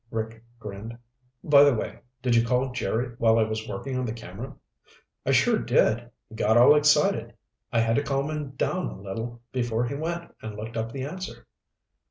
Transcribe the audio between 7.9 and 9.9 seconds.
to calm him down a little before